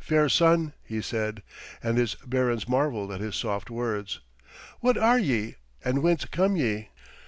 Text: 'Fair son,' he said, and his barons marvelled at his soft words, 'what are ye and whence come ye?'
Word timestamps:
'Fair 0.00 0.28
son,' 0.28 0.72
he 0.82 1.00
said, 1.00 1.40
and 1.80 1.98
his 1.98 2.16
barons 2.26 2.68
marvelled 2.68 3.12
at 3.12 3.20
his 3.20 3.36
soft 3.36 3.70
words, 3.70 4.18
'what 4.80 4.98
are 4.98 5.20
ye 5.20 5.54
and 5.84 6.02
whence 6.02 6.24
come 6.24 6.56
ye?' 6.56 6.88